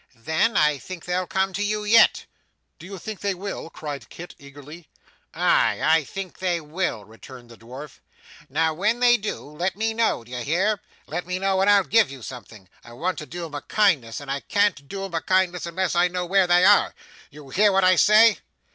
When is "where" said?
16.25-16.47